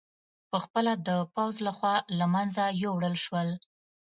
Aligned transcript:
په 0.51 0.57
خپله 0.63 0.91
د 1.07 1.09
پوځ 1.35 1.55
له 1.65 1.71
خوا 1.77 1.95
له 2.19 2.25
منځه 2.33 2.63
یووړل 2.83 3.15
شول 3.25 3.49